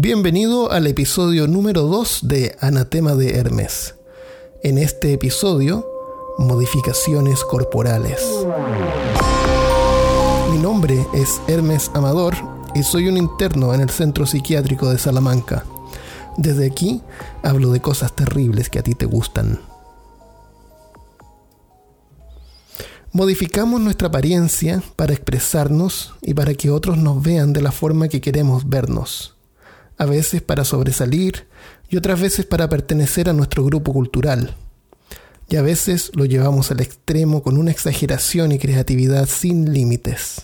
[0.00, 3.96] Bienvenido al episodio número 2 de Anatema de Hermes.
[4.62, 5.84] En este episodio,
[6.38, 8.22] modificaciones corporales.
[10.52, 12.36] Mi nombre es Hermes Amador
[12.76, 15.64] y soy un interno en el Centro Psiquiátrico de Salamanca.
[16.36, 17.02] Desde aquí
[17.42, 19.60] hablo de cosas terribles que a ti te gustan.
[23.10, 28.20] Modificamos nuestra apariencia para expresarnos y para que otros nos vean de la forma que
[28.20, 29.34] queremos vernos
[29.98, 31.48] a veces para sobresalir
[31.88, 34.54] y otras veces para pertenecer a nuestro grupo cultural.
[35.48, 40.42] Y a veces lo llevamos al extremo con una exageración y creatividad sin límites.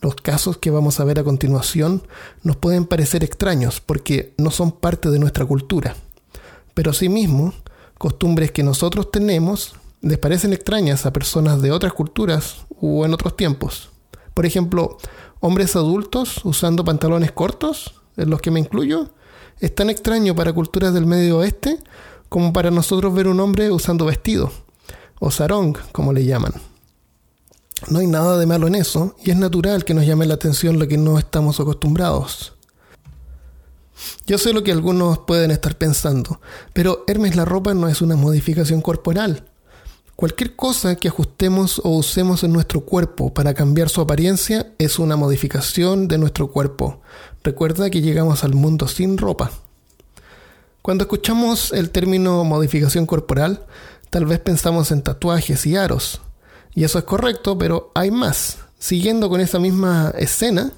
[0.00, 2.02] Los casos que vamos a ver a continuación
[2.42, 5.94] nos pueden parecer extraños porque no son parte de nuestra cultura,
[6.74, 7.52] pero asimismo,
[7.98, 13.36] costumbres que nosotros tenemos les parecen extrañas a personas de otras culturas o en otros
[13.36, 13.90] tiempos.
[14.32, 14.96] Por ejemplo,
[15.40, 19.10] hombres adultos usando pantalones cortos en los que me incluyo,
[19.58, 21.78] es tan extraño para culturas del Medio Oeste
[22.28, 24.52] como para nosotros ver un hombre usando vestido,
[25.18, 26.52] o sarong, como le llaman.
[27.88, 30.78] No hay nada de malo en eso, y es natural que nos llame la atención
[30.78, 32.54] lo que no estamos acostumbrados.
[34.26, 36.40] Yo sé lo que algunos pueden estar pensando,
[36.72, 39.49] pero Hermes la ropa no es una modificación corporal,
[40.20, 45.16] Cualquier cosa que ajustemos o usemos en nuestro cuerpo para cambiar su apariencia es una
[45.16, 47.00] modificación de nuestro cuerpo.
[47.42, 49.50] Recuerda que llegamos al mundo sin ropa.
[50.82, 53.64] Cuando escuchamos el término modificación corporal,
[54.10, 56.20] tal vez pensamos en tatuajes y aros.
[56.74, 58.58] Y eso es correcto, pero hay más.
[58.78, 60.70] Siguiendo con esa misma escena,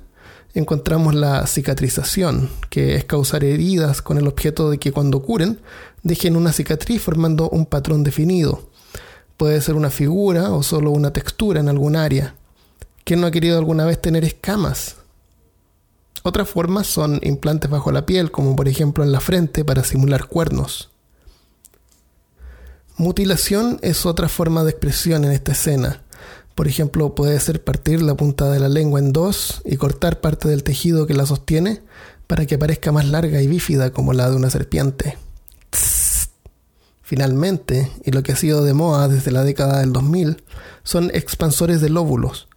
[0.54, 5.58] encontramos la cicatrización, que es causar heridas con el objeto de que cuando curen
[6.04, 8.70] dejen una cicatriz formando un patrón definido.
[9.36, 12.34] Puede ser una figura o solo una textura en algún área.
[13.04, 14.96] ¿Quién no ha querido alguna vez tener escamas?
[16.22, 20.26] Otras formas son implantes bajo la piel, como por ejemplo en la frente para simular
[20.26, 20.90] cuernos.
[22.96, 26.02] Mutilación es otra forma de expresión en esta escena.
[26.54, 30.48] Por ejemplo, puede ser partir la punta de la lengua en dos y cortar parte
[30.48, 31.82] del tejido que la sostiene
[32.28, 35.16] para que parezca más larga y bífida como la de una serpiente.
[37.12, 40.42] Finalmente, y lo que ha sido de moda desde la década del 2000,
[40.82, 42.48] son expansores de lóbulos.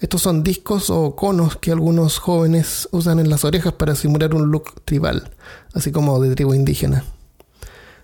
[0.00, 4.50] Estos son discos o conos que algunos jóvenes usan en las orejas para simular un
[4.50, 5.30] look tribal,
[5.72, 7.06] así como de tribu indígena.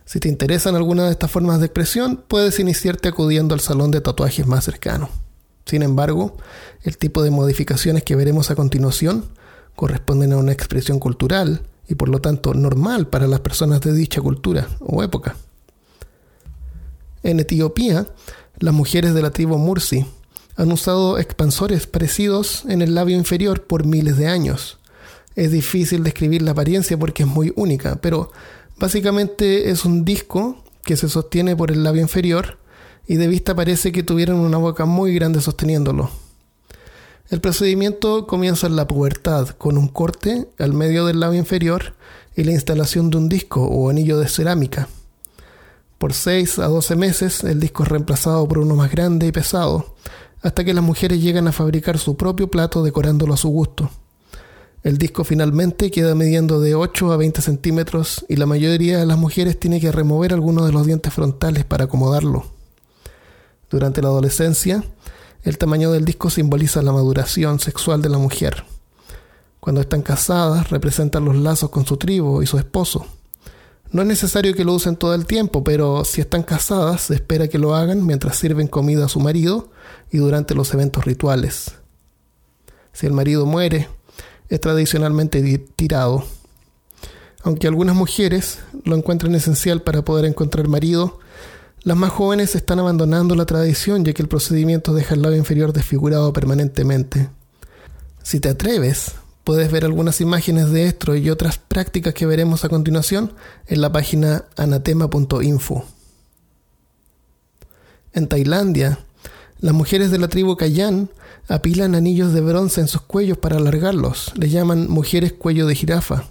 [0.07, 4.01] Si te interesan alguna de estas formas de expresión, puedes iniciarte acudiendo al salón de
[4.01, 5.11] tatuajes más cercano.
[5.67, 6.39] Sin embargo,
[6.85, 9.27] el tipo de modificaciones que veremos a continuación
[9.77, 14.23] corresponden a una expresión cultural y por lo tanto normal para las personas de dicha
[14.23, 15.37] cultura o época.
[17.23, 18.07] En Etiopía,
[18.59, 20.07] las mujeres de la tribu Mursi
[20.57, 24.79] han usado expansores parecidos en el labio inferior por miles de años.
[25.37, 28.33] Es difícil describir la apariencia porque es muy única, pero
[28.77, 32.59] básicamente es un disco que se sostiene por el labio inferior
[33.07, 36.11] y de vista parece que tuvieran una boca muy grande sosteniéndolo.
[37.31, 41.95] El procedimiento comienza en la pubertad con un corte al medio del labio inferior
[42.35, 44.89] y la instalación de un disco o anillo de cerámica.
[45.99, 49.97] Por 6 a 12 meses el disco es reemplazado por uno más grande y pesado,
[50.43, 53.91] hasta que las mujeres llegan a fabricar su propio plato decorándolo a su gusto.
[54.85, 59.19] El disco finalmente queda midiendo de 8 a 20 centímetros y la mayoría de las
[59.19, 62.47] mujeres tiene que remover algunos de los dientes frontales para acomodarlo.
[63.69, 64.85] Durante la adolescencia,
[65.43, 68.65] el tamaño del disco simboliza la maduración sexual de la mujer.
[69.59, 73.05] Cuando están casadas, representan los lazos con su tribu y su esposo.
[73.91, 77.49] No es necesario que lo usen todo el tiempo, pero si están casadas, se espera
[77.49, 79.71] que lo hagan mientras sirven comida a su marido
[80.11, 81.73] y durante los eventos rituales.
[82.93, 83.89] Si el marido muere,
[84.51, 85.43] es tradicionalmente
[85.77, 86.25] tirado.
[87.43, 91.19] Aunque algunas mujeres lo encuentran esencial para poder encontrar marido,
[91.83, 95.73] las más jóvenes están abandonando la tradición ya que el procedimiento deja el labio inferior
[95.73, 97.31] desfigurado permanentemente.
[98.23, 99.13] Si te atreves,
[99.49, 103.33] Puedes ver algunas imágenes de esto y otras prácticas que veremos a continuación
[103.67, 105.87] en la página anatema.info.
[108.13, 108.99] En Tailandia,
[109.61, 111.09] las mujeres de la tribu Kayan
[111.49, 114.35] apilan anillos de bronce en sus cuellos para alargarlos.
[114.37, 116.25] Les llaman mujeres cuello de jirafa.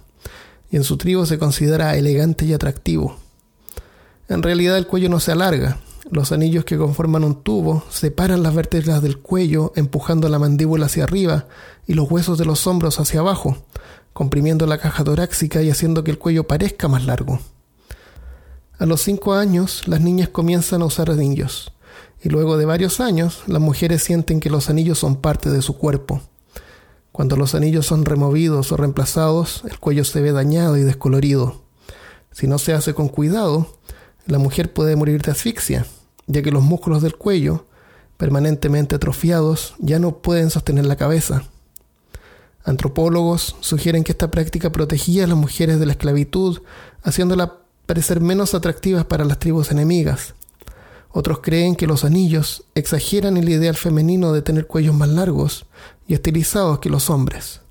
[0.70, 3.16] Y en su tribu se considera elegante y atractivo.
[4.28, 8.54] En realidad el cuello no se alarga, los anillos que conforman un tubo separan las
[8.54, 11.46] vértebras del cuello, empujando la mandíbula hacia arriba
[11.86, 13.58] y los huesos de los hombros hacia abajo,
[14.12, 17.40] comprimiendo la caja torácica y haciendo que el cuello parezca más largo.
[18.78, 21.72] A los cinco años, las niñas comienzan a usar anillos,
[22.22, 25.76] y luego de varios años, las mujeres sienten que los anillos son parte de su
[25.76, 26.22] cuerpo.
[27.12, 31.62] Cuando los anillos son removidos o reemplazados, el cuello se ve dañado y descolorido.
[32.30, 33.66] Si no se hace con cuidado,
[34.26, 35.86] la mujer puede morir de asfixia,
[36.28, 37.66] ya que los músculos del cuello,
[38.16, 41.42] permanentemente atrofiados, ya no pueden sostener la cabeza.
[42.64, 46.60] Antropólogos sugieren que esta práctica protegía a las mujeres de la esclavitud,
[47.02, 47.50] haciéndolas
[47.86, 50.34] parecer menos atractivas para las tribus enemigas.
[51.10, 55.64] Otros creen que los anillos exageran el ideal femenino de tener cuellos más largos
[56.06, 57.62] y estilizados que los hombres.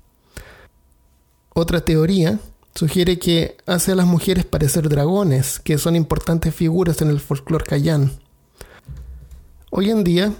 [1.54, 2.40] Otra teoría
[2.74, 7.64] sugiere que hace a las mujeres parecer dragones, que son importantes figuras en el folclore
[7.64, 8.12] cayán.
[9.70, 10.32] Hoy en día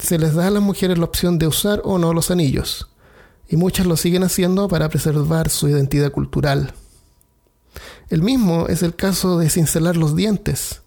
[0.00, 2.88] se les da a las mujeres la opción de usar o no los anillos,
[3.48, 6.74] y muchas lo siguen haciendo para preservar su identidad cultural.
[8.08, 10.82] El mismo es el caso de cincelar los dientes,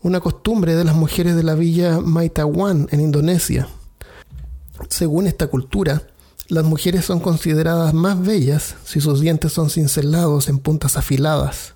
[0.00, 3.68] una costumbre de las mujeres de la villa Maitawan en Indonesia.
[4.88, 6.08] Según esta cultura,
[6.48, 11.75] las mujeres son consideradas más bellas si sus dientes son cincelados en puntas afiladas.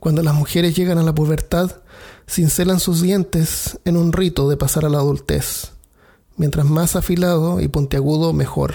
[0.00, 1.70] Cuando las mujeres llegan a la pubertad,
[2.28, 5.72] cincelan sus dientes en un rito de pasar a la adultez.
[6.36, 8.74] Mientras más afilado y puntiagudo, mejor.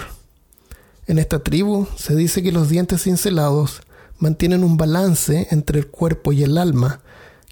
[1.06, 3.82] En esta tribu se dice que los dientes cincelados
[4.18, 7.00] mantienen un balance entre el cuerpo y el alma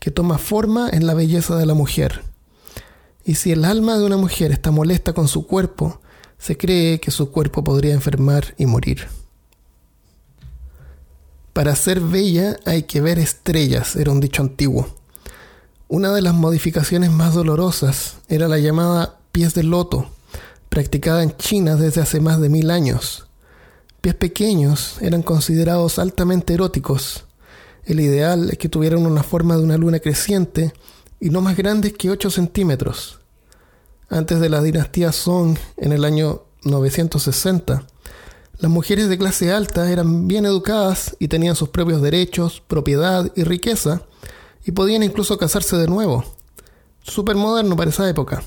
[0.00, 2.22] que toma forma en la belleza de la mujer.
[3.25, 6.00] Y si el alma de una mujer está molesta con su cuerpo,
[6.38, 9.08] se cree que su cuerpo podría enfermar y morir.
[11.61, 14.97] Para ser bella hay que ver estrellas, era un dicho antiguo.
[15.89, 20.09] Una de las modificaciones más dolorosas era la llamada pies de loto,
[20.71, 23.27] practicada en China desde hace más de mil años.
[24.01, 27.27] Pies pequeños eran considerados altamente eróticos,
[27.85, 30.73] el ideal es que tuvieran una forma de una luna creciente
[31.21, 33.21] y no más grandes que 8 centímetros.
[34.09, 37.85] Antes de la dinastía Song, en el año 960,
[38.61, 43.45] las mujeres de clase alta eran bien educadas y tenían sus propios derechos, propiedad y
[43.45, 44.03] riqueza,
[44.65, 46.25] y podían incluso casarse de nuevo.
[47.03, 48.43] Súper moderno para esa época.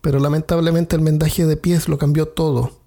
[0.00, 2.84] Pero lamentablemente el mendaje de pies lo cambió todo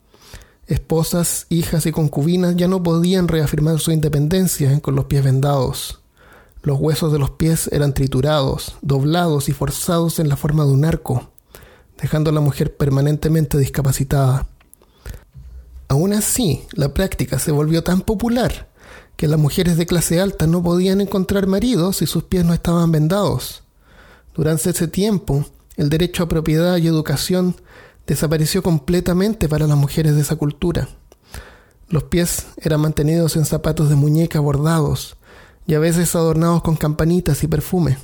[0.68, 6.02] esposas, hijas y concubinas ya no podían reafirmar su independencia con los pies vendados.
[6.62, 10.84] Los huesos de los pies eran triturados, doblados y forzados en la forma de un
[10.84, 11.32] arco,
[12.02, 14.48] dejando a la mujer permanentemente discapacitada.
[15.88, 18.68] Aún así, la práctica se volvió tan popular
[19.16, 22.92] que las mujeres de clase alta no podían encontrar maridos si sus pies no estaban
[22.92, 23.64] vendados.
[24.36, 25.46] Durante ese tiempo,
[25.76, 27.56] el derecho a propiedad y educación
[28.06, 30.88] desapareció completamente para las mujeres de esa cultura.
[31.90, 35.16] Los pies eran mantenidos en zapatos de muñeca bordados
[35.66, 37.98] y a veces adornados con campanitas y perfume.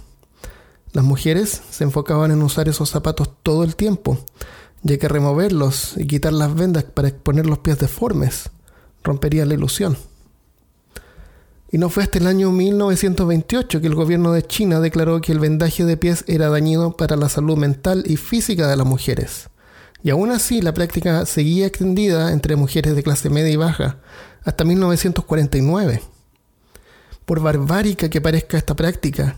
[0.93, 4.17] Las mujeres se enfocaban en usar esos zapatos todo el tiempo,
[4.83, 8.49] ya que removerlos y quitar las vendas para exponer los pies deformes
[9.03, 9.97] rompería la ilusión.
[11.71, 15.39] Y no fue hasta el año 1928 que el gobierno de China declaró que el
[15.39, 19.49] vendaje de pies era dañino para la salud mental y física de las mujeres.
[20.03, 23.97] Y aún así la práctica seguía extendida entre mujeres de clase media y baja
[24.43, 26.03] hasta 1949.
[27.25, 29.37] Por barbárica que parezca esta práctica,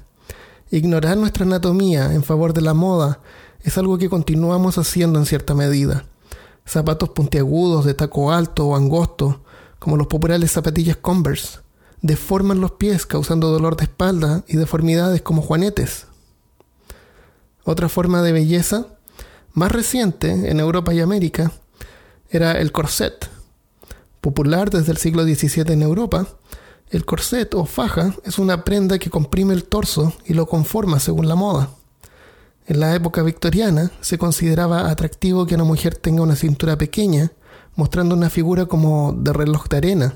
[0.71, 3.21] ignorar nuestra anatomía en favor de la moda
[3.65, 6.05] es algo que continuamos haciendo en cierta medida.
[6.67, 9.41] Zapatos puntiagudos de taco alto o angosto,
[9.79, 11.59] como los populares zapatillas Converse,
[12.03, 16.05] deforman los pies causando dolor de espalda y deformidades como juanetes.
[17.63, 18.85] Otra forma de belleza
[19.53, 21.51] más reciente en Europa y América
[22.29, 23.31] era el corset.
[24.21, 26.27] Popular desde el siglo XVII en Europa,
[26.91, 31.27] el corset o faja es una prenda que comprime el torso y lo conforma según
[31.27, 31.71] la moda.
[32.67, 37.31] En la época victoriana se consideraba atractivo que una mujer tenga una cintura pequeña,
[37.75, 40.15] mostrando una figura como de reloj de arena,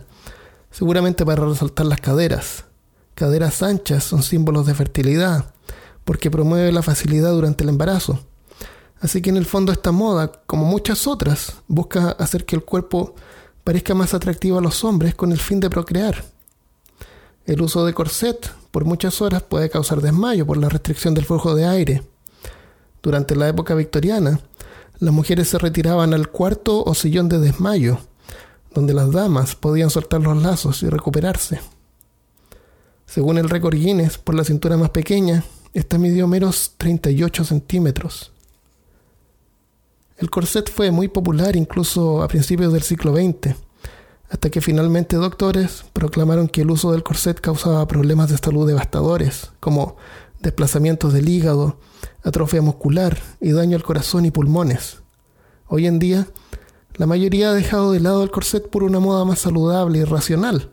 [0.72, 2.66] seguramente para resaltar las caderas.
[3.14, 5.54] Caderas anchas son símbolos de fertilidad,
[6.06, 8.20] porque promueve la facilidad durante el embarazo.
[9.00, 13.14] Así que en el fondo esta moda, como muchas otras, busca hacer que el cuerpo
[13.64, 16.26] parezca más atractivo a los hombres con el fin de procrear.
[17.46, 21.54] El uso de corset por muchas horas puede causar desmayo por la restricción del flujo
[21.54, 22.04] de aire.
[23.02, 24.40] Durante la época victoriana,
[25.00, 28.00] las mujeres se retiraban al cuarto o sillón de desmayo,
[28.74, 31.62] donde las damas podían soltar los lazos y recuperarse.
[33.06, 38.32] Según el récord Guinness, por la cintura más pequeña, esta midió menos 38 centímetros.
[40.18, 43.56] El corset fue muy popular incluso a principios del siglo XX,
[44.30, 49.52] hasta que finalmente doctores proclamaron que el uso del corset causaba problemas de salud devastadores,
[49.60, 49.96] como
[50.40, 51.80] desplazamientos del hígado,
[52.24, 54.98] atrofia muscular y daño al corazón y pulmones.
[55.68, 56.28] Hoy en día,
[57.00, 60.70] La mayoría ha dejado de lado el corset por una moda más saludable y racional,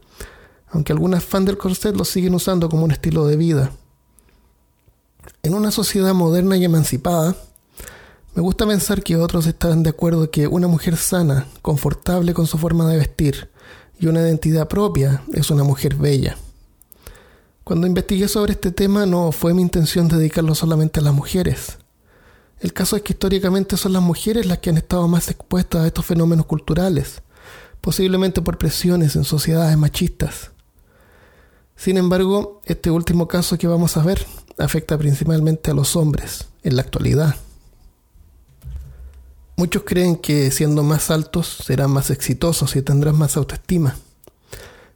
[0.69, 3.71] aunque algunas fans del corset lo siguen usando como un estilo de vida.
[5.45, 7.37] En una sociedad moderna y emancipada,
[8.35, 12.59] me gusta pensar que otros estarán de acuerdo que una mujer sana, confortable con su
[12.59, 13.49] forma de vestir
[14.01, 16.37] y una identidad propia es una mujer bella.
[17.67, 21.79] Cuando investigué sobre este tema no fue mi intención dedicarlo solamente a las mujeres.
[22.61, 25.87] El caso es que históricamente son las mujeres las que han estado más expuestas a
[25.89, 27.23] estos fenómenos culturales,
[27.81, 30.53] posiblemente por presiones en sociedades machistas.
[31.75, 34.25] Sin embargo, este último caso que vamos a ver
[34.59, 37.35] afecta principalmente a los hombres en la actualidad.
[39.57, 43.97] Muchos creen que siendo más altos serán más exitosos y tendrán más autoestima.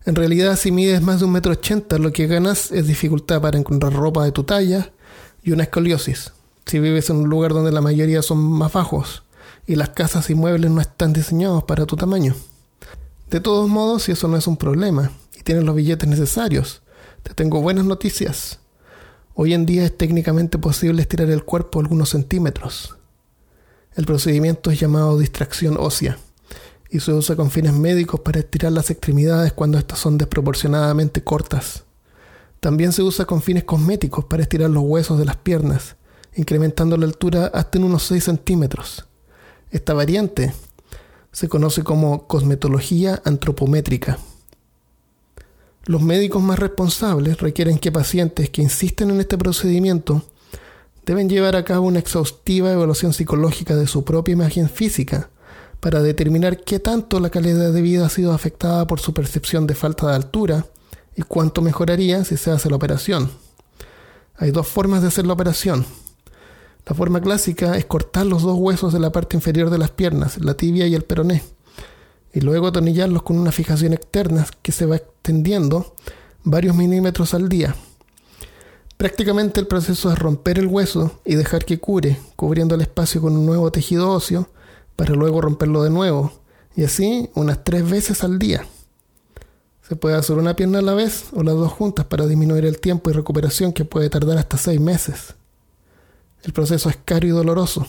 [0.06, 3.58] En realidad, si mides más de un metro ochenta, lo que ganas es dificultad para
[3.58, 4.92] encontrar ropa de tu talla
[5.42, 6.32] y una escoliosis.
[6.64, 9.24] Si vives en un lugar donde la mayoría son más bajos
[9.66, 12.34] y las casas y muebles no están diseñados para tu tamaño.
[13.28, 16.82] De todos modos, si eso no es un problema y tienes los billetes necesarios,
[17.22, 18.58] te tengo buenas noticias.
[19.34, 22.96] Hoy en día es técnicamente posible estirar el cuerpo algunos centímetros.
[23.94, 26.16] El procedimiento es llamado distracción ósea
[26.90, 31.84] y se usa con fines médicos para estirar las extremidades cuando éstas son desproporcionadamente cortas.
[32.58, 35.96] También se usa con fines cosméticos para estirar los huesos de las piernas,
[36.34, 39.06] incrementando la altura hasta en unos 6 centímetros.
[39.70, 40.52] Esta variante
[41.32, 44.18] se conoce como cosmetología antropométrica.
[45.84, 50.22] Los médicos más responsables requieren que pacientes que insisten en este procedimiento
[51.06, 55.30] deben llevar a cabo una exhaustiva evaluación psicológica de su propia imagen física
[55.80, 59.74] para determinar qué tanto la calidad de vida ha sido afectada por su percepción de
[59.74, 60.66] falta de altura
[61.16, 63.30] y cuánto mejoraría si se hace la operación.
[64.36, 65.84] Hay dos formas de hacer la operación.
[66.86, 70.38] La forma clásica es cortar los dos huesos de la parte inferior de las piernas,
[70.42, 71.42] la tibia y el peroné,
[72.32, 75.94] y luego atornillarlos con una fijación externa que se va extendiendo
[76.42, 77.74] varios milímetros al día,
[79.00, 83.34] Prácticamente el proceso es romper el hueso y dejar que cure, cubriendo el espacio con
[83.34, 84.50] un nuevo tejido óseo,
[85.00, 86.30] para luego romperlo de nuevo,
[86.76, 88.66] y así unas tres veces al día.
[89.88, 92.78] Se puede hacer una pierna a la vez o las dos juntas para disminuir el
[92.80, 95.36] tiempo y recuperación que puede tardar hasta seis meses.
[96.42, 97.86] El proceso es caro y doloroso.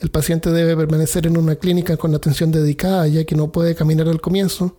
[0.00, 4.08] El paciente debe permanecer en una clínica con atención dedicada ya que no puede caminar
[4.08, 4.78] al comienzo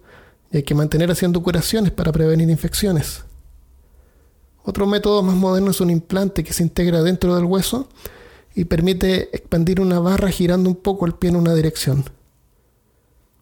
[0.51, 3.25] y hay que mantener haciendo curaciones para prevenir infecciones.
[4.63, 7.89] Otro método más moderno es un implante que se integra dentro del hueso
[8.55, 12.05] y permite expandir una barra girando un poco el pie en una dirección.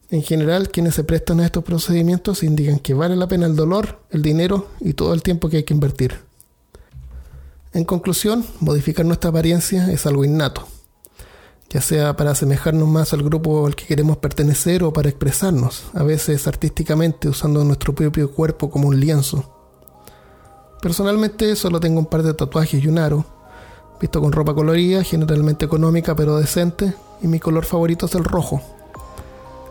[0.10, 4.00] En general, quienes se prestan a estos procedimientos indican que vale la pena el dolor,
[4.10, 6.16] el dinero y todo el tiempo que hay que invertir.
[7.74, 10.68] En conclusión, modificar nuestra apariencia es algo innato,
[11.70, 16.04] ya sea para asemejarnos más al grupo al que queremos pertenecer o para expresarnos, a
[16.04, 19.50] veces artísticamente usando nuestro propio cuerpo como un lienzo.
[20.82, 23.26] Personalmente solo tengo un par de tatuajes y un aro,
[24.02, 28.62] visto con ropa colorida, generalmente económica pero decente, y mi color favorito es el rojo.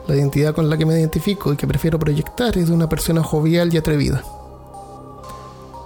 [0.07, 3.23] La identidad con la que me identifico y que prefiero proyectar es de una persona
[3.23, 4.23] jovial y atrevida.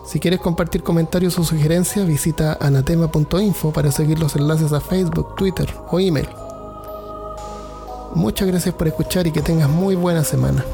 [0.07, 5.75] Si quieres compartir comentarios o sugerencias, visita anatema.info para seguir los enlaces a Facebook, Twitter
[5.91, 6.29] o email.
[8.15, 10.65] Muchas gracias por escuchar y que tengas muy buena semana.